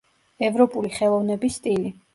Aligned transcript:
ევროპული 0.47 0.91
ხელოვნების 0.97 1.63
სტილი. 1.63 1.99